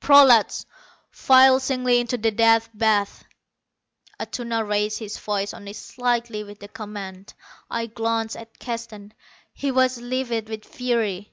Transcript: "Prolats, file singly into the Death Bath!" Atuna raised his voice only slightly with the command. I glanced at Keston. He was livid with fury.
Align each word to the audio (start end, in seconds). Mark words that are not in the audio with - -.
"Prolats, 0.00 0.66
file 1.08 1.60
singly 1.60 2.00
into 2.00 2.18
the 2.18 2.32
Death 2.32 2.68
Bath!" 2.74 3.22
Atuna 4.18 4.68
raised 4.68 4.98
his 4.98 5.16
voice 5.18 5.54
only 5.54 5.72
slightly 5.72 6.42
with 6.42 6.58
the 6.58 6.66
command. 6.66 7.32
I 7.70 7.86
glanced 7.86 8.36
at 8.36 8.58
Keston. 8.58 9.12
He 9.52 9.70
was 9.70 9.98
livid 10.00 10.48
with 10.48 10.64
fury. 10.64 11.32